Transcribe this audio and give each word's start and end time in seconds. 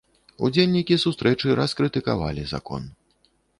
Удзельнікі 0.45 0.97
сустрэчы 1.03 1.47
раскрытыкавалі 1.61 2.49
закон. 2.55 2.81